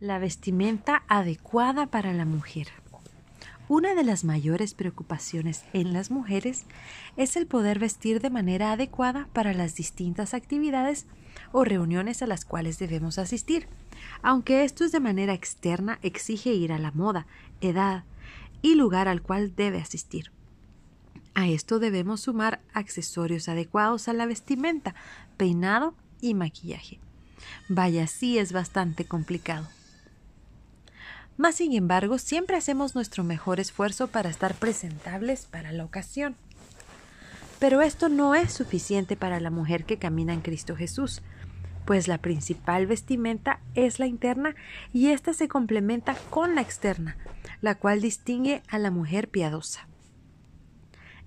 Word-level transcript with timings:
La 0.00 0.20
vestimenta 0.20 1.02
adecuada 1.08 1.86
para 1.86 2.12
la 2.12 2.24
mujer. 2.24 2.68
Una 3.66 3.96
de 3.96 4.04
las 4.04 4.22
mayores 4.22 4.72
preocupaciones 4.72 5.64
en 5.72 5.92
las 5.92 6.12
mujeres 6.12 6.66
es 7.16 7.34
el 7.34 7.48
poder 7.48 7.80
vestir 7.80 8.20
de 8.20 8.30
manera 8.30 8.70
adecuada 8.70 9.28
para 9.32 9.52
las 9.54 9.74
distintas 9.74 10.34
actividades 10.34 11.06
o 11.50 11.64
reuniones 11.64 12.22
a 12.22 12.28
las 12.28 12.44
cuales 12.44 12.78
debemos 12.78 13.18
asistir. 13.18 13.66
Aunque 14.22 14.62
esto 14.62 14.84
es 14.84 14.92
de 14.92 15.00
manera 15.00 15.34
externa, 15.34 15.98
exige 16.02 16.54
ir 16.54 16.72
a 16.72 16.78
la 16.78 16.92
moda, 16.92 17.26
edad 17.60 18.04
y 18.62 18.76
lugar 18.76 19.08
al 19.08 19.20
cual 19.20 19.56
debe 19.56 19.80
asistir. 19.80 20.30
A 21.34 21.48
esto 21.48 21.80
debemos 21.80 22.20
sumar 22.20 22.60
accesorios 22.72 23.48
adecuados 23.48 24.06
a 24.06 24.12
la 24.12 24.26
vestimenta, 24.26 24.94
peinado 25.36 25.94
y 26.20 26.34
maquillaje. 26.34 27.00
Vaya, 27.68 28.06
sí 28.06 28.38
es 28.38 28.52
bastante 28.52 29.04
complicado. 29.04 29.66
Más 31.38 31.54
sin 31.54 31.72
embargo, 31.72 32.18
siempre 32.18 32.56
hacemos 32.56 32.96
nuestro 32.96 33.22
mejor 33.22 33.60
esfuerzo 33.60 34.08
para 34.08 34.28
estar 34.28 34.54
presentables 34.54 35.46
para 35.46 35.70
la 35.70 35.84
ocasión. 35.84 36.34
Pero 37.60 37.80
esto 37.80 38.08
no 38.08 38.34
es 38.34 38.52
suficiente 38.52 39.16
para 39.16 39.38
la 39.38 39.50
mujer 39.50 39.84
que 39.84 39.98
camina 39.98 40.34
en 40.34 40.40
Cristo 40.40 40.74
Jesús, 40.74 41.22
pues 41.86 42.08
la 42.08 42.18
principal 42.18 42.88
vestimenta 42.88 43.60
es 43.76 44.00
la 44.00 44.08
interna 44.08 44.56
y 44.92 45.10
ésta 45.10 45.32
se 45.32 45.46
complementa 45.46 46.16
con 46.28 46.56
la 46.56 46.60
externa, 46.60 47.16
la 47.60 47.76
cual 47.76 48.00
distingue 48.00 48.62
a 48.68 48.78
la 48.78 48.90
mujer 48.90 49.28
piadosa. 49.28 49.86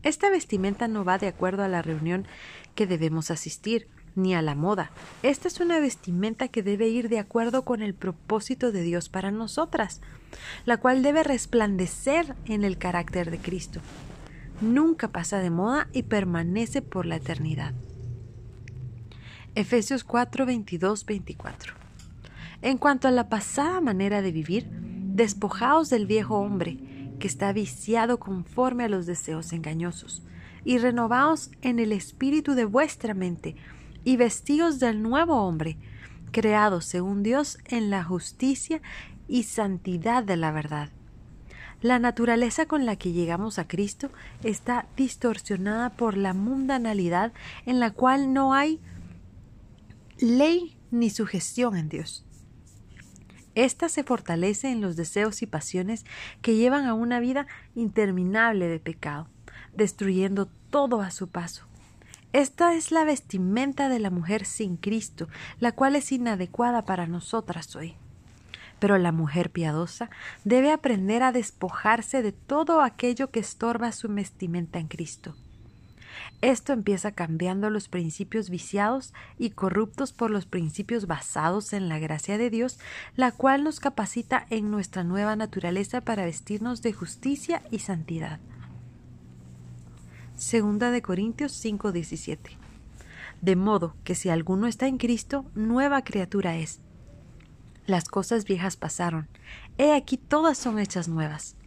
Esta 0.04 0.30
vestimenta 0.30 0.90
no 0.90 1.06
va 1.06 1.20
de 1.20 1.28
acuerdo 1.28 1.64
a 1.64 1.70
la 1.70 1.82
reunión 1.82 2.28
que 2.76 2.86
debemos 2.86 3.32
asistir, 3.32 3.88
ni 4.16 4.36
a 4.36 4.42
la 4.42 4.56
moda. 4.56 4.92
Esta 5.24 5.48
es 5.48 5.60
una 5.60 5.80
vestimenta 5.80 6.48
que 6.48 6.64
debe 6.64 6.88
ir 6.88 7.10
de 7.10 7.20
acuerdo 7.20 7.64
con 7.64 7.82
el 7.82 7.94
propósito 7.94 8.72
de 8.72 8.82
Dios 8.82 9.10
para 9.10 9.32
nosotras, 9.32 10.02
la 10.66 10.78
cual 10.78 11.04
debe 11.04 11.24
resplandecer 11.24 12.36
en 12.46 12.64
el 12.64 12.78
carácter 12.78 13.32
de 13.32 13.40
Cristo. 13.40 13.82
Nunca 14.62 15.08
pasa 15.08 15.40
de 15.40 15.50
moda 15.50 15.88
y 15.92 16.04
permanece 16.04 16.82
por 16.82 17.06
la 17.06 17.16
eternidad. 17.16 17.74
Efesios 19.56 20.04
4, 20.04 20.46
22, 20.46 21.06
24. 21.06 21.74
En 22.62 22.78
cuanto 22.78 23.08
a 23.08 23.12
la 23.12 23.28
pasada 23.28 23.82
manera 23.82 24.22
de 24.22 24.32
vivir, 24.32 24.70
despojaos 24.70 25.90
del 25.90 26.06
viejo 26.06 26.38
hombre, 26.38 26.78
que 27.20 27.28
está 27.28 27.52
viciado 27.52 28.20
conforme 28.20 28.84
a 28.84 28.90
los 28.90 29.06
deseos 29.06 29.52
engañosos, 29.52 30.24
y 30.64 30.78
renovaos 30.78 31.50
en 31.62 31.80
el 31.80 31.92
espíritu 31.92 32.54
de 32.54 32.66
vuestra 32.66 33.14
mente, 33.14 33.56
y 34.04 34.18
vestidos 34.18 34.80
del 34.80 35.02
nuevo 35.02 35.44
hombre, 35.44 35.78
creado 36.32 36.82
según 36.82 37.24
Dios 37.24 37.58
en 37.66 37.90
la 37.90 38.04
justicia 38.04 38.82
y 39.28 39.44
santidad 39.44 40.24
de 40.24 40.38
la 40.38 40.52
verdad. 40.52 40.90
La 41.82 41.98
naturaleza 41.98 42.68
con 42.68 42.86
la 42.86 42.96
que 42.96 43.12
llegamos 43.12 43.58
a 43.58 43.68
Cristo 43.68 44.12
está 44.44 44.88
distorsionada 44.96 45.90
por 45.90 46.16
la 46.16 46.34
mundanalidad 46.34 47.34
en 47.66 47.80
la 47.80 47.92
cual 47.92 48.34
no 48.34 48.54
hay 48.54 48.80
ley 50.20 50.78
ni 50.92 51.10
sujeción 51.10 51.76
en 51.76 51.90
Dios. 51.90 52.26
Esta 53.56 53.90
se 53.90 54.04
fortalece 54.04 54.72
en 54.72 54.80
los 54.80 54.96
deseos 54.96 55.42
y 55.42 55.48
pasiones 55.48 56.06
que 56.42 56.56
llevan 56.56 56.86
a 56.86 56.94
una 56.94 57.20
vida 57.20 57.48
interminable 57.76 58.68
de 58.68 58.80
pecado, 58.80 59.28
destruyendo 59.76 60.48
todo 60.70 61.02
a 61.02 61.12
su 61.12 61.30
paso. 61.30 61.71
Esta 62.34 62.76
es 62.76 62.92
la 62.92 63.04
vestimenta 63.04 63.90
de 63.90 64.00
la 64.00 64.10
mujer 64.10 64.46
sin 64.46 64.78
Cristo, 64.78 65.28
la 65.60 65.74
cual 65.74 65.98
es 65.98 66.14
inadecuada 66.14 66.86
para 66.86 67.06
nosotras 67.06 67.76
hoy. 67.76 67.96
Pero 68.80 68.98
la 68.98 69.12
mujer 69.12 69.52
piadosa 69.52 70.10
debe 70.46 70.72
aprender 70.72 71.24
a 71.24 71.34
despojarse 71.34 72.22
de 72.22 72.32
todo 72.32 72.82
aquello 72.82 73.32
que 73.32 73.42
estorba 73.42 73.92
su 73.92 74.08
vestimenta 74.08 74.80
en 74.80 74.88
Cristo. 74.88 75.36
Esto 76.42 76.72
empieza 76.72 77.12
cambiando 77.12 77.70
los 77.70 77.90
principios 77.90 78.50
viciados 78.50 79.14
y 79.38 79.52
corruptos 79.52 80.14
por 80.14 80.32
los 80.32 80.46
principios 80.46 81.08
basados 81.08 81.74
en 81.74 81.90
la 81.90 82.00
gracia 82.00 82.38
de 82.38 82.50
Dios, 82.50 82.80
la 83.16 83.32
cual 83.32 83.64
nos 83.64 83.80
capacita 83.80 84.48
en 84.50 84.72
nuestra 84.72 85.04
nueva 85.04 85.36
naturaleza 85.36 86.02
para 86.02 86.26
vestirnos 86.26 86.82
de 86.82 86.94
justicia 86.94 87.62
y 87.72 87.80
santidad. 87.80 88.40
Segunda 90.42 90.90
de 90.90 91.04
Corintios 91.04 91.52
5:17. 91.52 92.58
De 93.42 93.56
modo 93.56 93.96
que 94.04 94.16
si 94.16 94.30
alguno 94.30 94.66
está 94.66 94.88
en 94.88 94.98
Cristo, 94.98 95.46
nueva 95.54 96.04
criatura 96.04 96.58
es. 96.58 96.82
Las 97.86 98.06
cosas 98.06 98.44
viejas 98.46 98.76
pasaron, 98.76 99.28
he 99.78 99.94
aquí 99.94 100.18
todas 100.18 100.58
son 100.58 100.80
hechas 100.80 101.08
nuevas. 101.08 101.58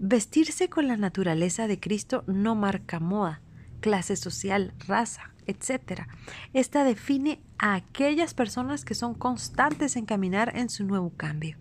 Vestirse 0.00 0.68
con 0.68 0.88
la 0.88 0.96
naturaleza 0.96 1.68
de 1.68 1.78
Cristo 1.78 2.24
no 2.26 2.56
marca 2.56 2.98
moda, 2.98 3.40
clase 3.78 4.16
social, 4.16 4.74
raza, 4.88 5.30
etc. 5.46 6.08
Esta 6.52 6.82
define 6.82 7.40
a 7.58 7.74
aquellas 7.74 8.34
personas 8.34 8.84
que 8.84 8.96
son 8.96 9.14
constantes 9.14 9.94
en 9.94 10.04
caminar 10.04 10.56
en 10.56 10.68
su 10.68 10.84
nuevo 10.84 11.12
cambio 11.16 11.56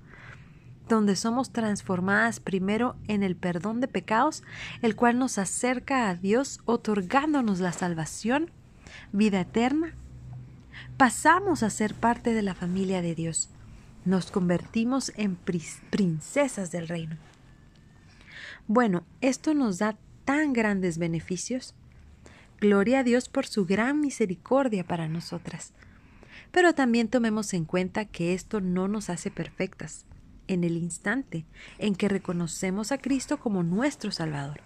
donde 0.90 1.16
somos 1.16 1.52
transformadas 1.52 2.40
primero 2.40 2.96
en 3.08 3.24
el 3.24 3.36
perdón 3.36 3.80
de 3.80 3.88
pecados, 3.88 4.44
el 4.82 4.96
cual 4.96 5.18
nos 5.18 5.38
acerca 5.38 6.10
a 6.10 6.16
Dios 6.16 6.60
otorgándonos 6.66 7.60
la 7.60 7.72
salvación, 7.72 8.52
vida 9.14 9.42
eterna. 9.42 9.94
Pasamos 10.98 11.64
a 11.64 11.70
ser 11.70 11.94
parte 11.94 12.34
de 12.34 12.42
la 12.42 12.56
familia 12.56 13.02
de 13.02 13.16
Dios. 13.16 13.50
Nos 14.04 14.32
convertimos 14.32 15.14
en 15.16 15.38
princesas 15.38 16.72
del 16.72 16.88
reino. 16.88 17.16
Bueno, 18.68 19.04
esto 19.22 19.54
nos 19.54 19.78
da 19.78 19.98
tan 20.26 20.54
grandes 20.54 20.98
beneficios. 20.98 21.74
Gloria 22.60 23.00
a 23.00 23.04
Dios 23.04 23.30
por 23.30 23.46
su 23.46 23.66
gran 23.66 24.02
misericordia 24.02 24.84
para 24.84 25.08
nosotras. 25.08 25.72
Pero 26.52 26.74
también 26.74 27.08
tomemos 27.08 27.54
en 27.54 27.66
cuenta 27.66 28.06
que 28.06 28.34
esto 28.34 28.60
no 28.60 28.88
nos 28.88 29.10
hace 29.10 29.32
perfectas 29.32 30.06
en 30.50 30.64
el 30.66 30.76
instante 30.76 31.46
en 31.78 31.96
que 31.96 32.10
reconocemos 32.10 32.92
a 32.92 32.98
Cristo 32.98 33.40
como 33.40 33.64
nuestro 33.64 34.12
Salvador, 34.12 34.62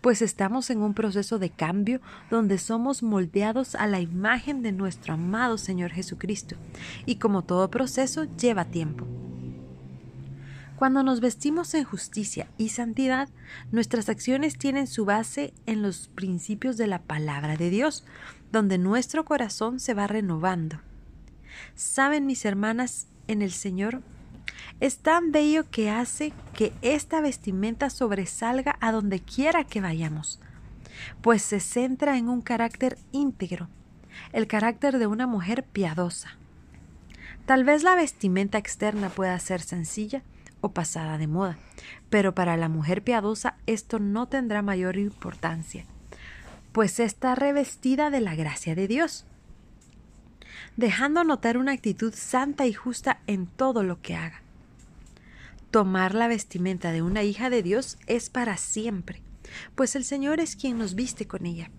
pues 0.00 0.22
estamos 0.22 0.70
en 0.70 0.82
un 0.82 0.94
proceso 0.94 1.38
de 1.38 1.50
cambio 1.50 2.00
donde 2.30 2.58
somos 2.58 3.02
moldeados 3.02 3.74
a 3.74 3.86
la 3.86 4.00
imagen 4.00 4.62
de 4.62 4.72
nuestro 4.72 5.14
amado 5.14 5.58
Señor 5.58 5.90
Jesucristo, 5.90 6.56
y 7.06 7.16
como 7.16 7.42
todo 7.42 7.70
proceso 7.70 8.24
lleva 8.36 8.66
tiempo. 8.66 9.06
Cuando 10.76 11.02
nos 11.02 11.20
vestimos 11.20 11.72
en 11.72 11.84
justicia 11.84 12.48
y 12.58 12.68
santidad, 12.68 13.30
nuestras 13.72 14.10
acciones 14.10 14.58
tienen 14.58 14.86
su 14.86 15.06
base 15.06 15.54
en 15.64 15.80
los 15.80 16.08
principios 16.08 16.76
de 16.76 16.86
la 16.86 17.00
palabra 17.00 17.56
de 17.56 17.70
Dios, 17.70 18.04
donde 18.52 18.76
nuestro 18.76 19.24
corazón 19.24 19.80
se 19.80 19.94
va 19.94 20.06
renovando. 20.06 20.80
Saben, 21.74 22.26
mis 22.26 22.44
hermanas, 22.44 23.06
en 23.26 23.40
el 23.40 23.52
Señor 23.52 24.02
es 24.80 24.98
tan 24.98 25.32
bello 25.32 25.68
que 25.70 25.90
hace 25.90 26.32
que 26.54 26.72
esta 26.82 27.20
vestimenta 27.20 27.90
sobresalga 27.90 28.76
a 28.80 28.92
donde 28.92 29.20
quiera 29.20 29.64
que 29.64 29.80
vayamos, 29.80 30.40
pues 31.22 31.42
se 31.42 31.60
centra 31.60 32.18
en 32.18 32.28
un 32.28 32.42
carácter 32.42 32.98
íntegro, 33.12 33.68
el 34.32 34.46
carácter 34.46 34.98
de 34.98 35.06
una 35.06 35.26
mujer 35.26 35.64
piadosa. 35.64 36.36
Tal 37.46 37.64
vez 37.64 37.82
la 37.82 37.94
vestimenta 37.94 38.58
externa 38.58 39.08
pueda 39.08 39.38
ser 39.38 39.60
sencilla 39.60 40.22
o 40.60 40.72
pasada 40.72 41.16
de 41.16 41.26
moda, 41.26 41.58
pero 42.10 42.34
para 42.34 42.56
la 42.56 42.68
mujer 42.68 43.02
piadosa 43.02 43.56
esto 43.66 43.98
no 43.98 44.26
tendrá 44.26 44.62
mayor 44.62 44.96
importancia, 44.96 45.84
pues 46.72 47.00
está 47.00 47.34
revestida 47.34 48.10
de 48.10 48.20
la 48.20 48.34
gracia 48.34 48.74
de 48.74 48.88
Dios, 48.88 49.24
dejando 50.76 51.24
notar 51.24 51.56
una 51.56 51.72
actitud 51.72 52.12
santa 52.14 52.66
y 52.66 52.74
justa 52.74 53.20
en 53.26 53.46
todo 53.46 53.82
lo 53.82 54.02
que 54.02 54.16
haga. 54.16 54.42
Tomar 55.76 56.14
la 56.14 56.26
vestimenta 56.26 56.90
de 56.90 57.02
una 57.02 57.22
hija 57.22 57.50
de 57.50 57.62
Dios 57.62 57.98
es 58.06 58.30
para 58.30 58.56
siempre, 58.56 59.20
pues 59.74 59.94
el 59.94 60.04
Señor 60.04 60.40
es 60.40 60.56
quien 60.56 60.78
nos 60.78 60.94
viste 60.94 61.26
con 61.26 61.44
ella, 61.44 61.70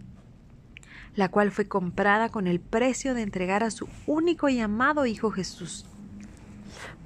la 1.15 1.29
cual 1.29 1.49
fue 1.49 1.67
comprada 1.67 2.29
con 2.29 2.45
el 2.45 2.59
precio 2.59 3.15
de 3.15 3.23
entregar 3.23 3.63
a 3.63 3.71
su 3.71 3.89
único 4.05 4.49
y 4.49 4.59
amado 4.59 5.07
Hijo 5.07 5.31
Jesús. 5.31 5.87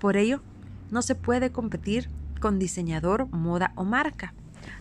Por 0.02 0.18
ello, 0.18 0.42
no 0.90 1.02
se 1.02 1.16
puede 1.16 1.54
competir 1.54 2.10
con 2.42 2.60
diseñador, 2.60 3.30
moda 3.30 3.72
o 3.78 3.86
marca. 3.86 4.34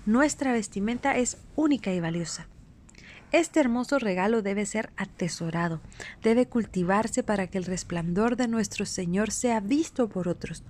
Nuestra 0.04 0.52
vestimenta 0.52 1.16
es 1.16 1.36
única 1.54 1.92
y 1.92 2.00
valiosa. 2.00 2.48
Este 3.30 3.60
hermoso 3.60 4.00
regalo 4.00 4.42
debe 4.42 4.66
ser 4.66 4.90
atesorado, 4.96 5.80
debe 6.24 6.46
cultivarse 6.46 7.22
para 7.22 7.46
que 7.46 7.58
el 7.58 7.66
resplandor 7.66 8.34
de 8.34 8.48
nuestro 8.48 8.84
Señor 8.84 9.30
sea 9.30 9.60
visto 9.60 10.08
por 10.08 10.26
otros 10.26 10.64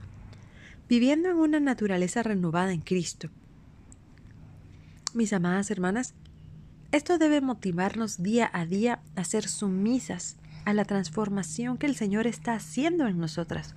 viviendo 0.90 1.30
en 1.30 1.36
una 1.36 1.60
naturaleza 1.60 2.24
renovada 2.24 2.72
en 2.72 2.80
Cristo. 2.80 3.30
Mis 5.14 5.32
amadas 5.32 5.70
hermanas, 5.70 6.14
esto 6.90 7.16
debe 7.16 7.40
motivarnos 7.40 8.20
día 8.20 8.50
a 8.52 8.66
día 8.66 9.00
a 9.14 9.22
ser 9.22 9.46
sumisas 9.46 10.36
a 10.64 10.74
la 10.74 10.84
transformación 10.84 11.78
que 11.78 11.86
el 11.86 11.94
Señor 11.94 12.26
está 12.26 12.54
haciendo 12.54 13.06
en 13.06 13.18
nosotras. 13.18 13.76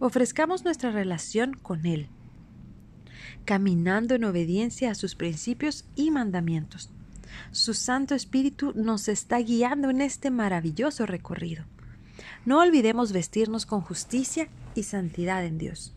Ofrezcamos 0.00 0.64
nuestra 0.64 0.90
relación 0.90 1.54
con 1.54 1.86
Él, 1.86 2.08
caminando 3.44 4.16
en 4.16 4.24
obediencia 4.24 4.90
a 4.90 4.96
sus 4.96 5.14
principios 5.14 5.84
y 5.94 6.10
mandamientos. 6.10 6.90
Su 7.52 7.72
Santo 7.72 8.16
Espíritu 8.16 8.72
nos 8.74 9.06
está 9.06 9.38
guiando 9.38 9.90
en 9.90 10.00
este 10.00 10.32
maravilloso 10.32 11.06
recorrido. 11.06 11.64
No 12.44 12.58
olvidemos 12.58 13.12
vestirnos 13.12 13.64
con 13.64 13.80
justicia 13.80 14.48
y 14.74 14.82
santidad 14.84 15.44
en 15.44 15.58
Dios. 15.58 15.92